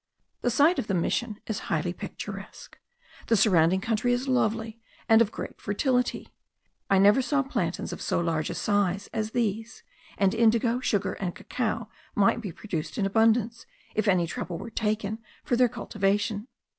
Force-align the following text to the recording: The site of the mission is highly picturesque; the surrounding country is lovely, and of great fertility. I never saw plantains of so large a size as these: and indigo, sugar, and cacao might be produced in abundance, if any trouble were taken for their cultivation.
The 0.41 0.49
site 0.49 0.79
of 0.79 0.87
the 0.87 0.95
mission 0.95 1.39
is 1.45 1.59
highly 1.69 1.93
picturesque; 1.93 2.79
the 3.27 3.37
surrounding 3.37 3.81
country 3.81 4.11
is 4.13 4.27
lovely, 4.27 4.81
and 5.07 5.21
of 5.21 5.31
great 5.31 5.61
fertility. 5.61 6.29
I 6.89 6.97
never 6.97 7.21
saw 7.21 7.43
plantains 7.43 7.93
of 7.93 8.01
so 8.01 8.19
large 8.19 8.49
a 8.49 8.55
size 8.55 9.11
as 9.13 9.29
these: 9.29 9.83
and 10.17 10.33
indigo, 10.33 10.79
sugar, 10.79 11.13
and 11.13 11.35
cacao 11.35 11.87
might 12.15 12.41
be 12.41 12.51
produced 12.51 12.97
in 12.97 13.05
abundance, 13.05 13.67
if 13.93 14.07
any 14.07 14.25
trouble 14.25 14.57
were 14.57 14.71
taken 14.71 15.19
for 15.43 15.55
their 15.55 15.69
cultivation. 15.69 16.47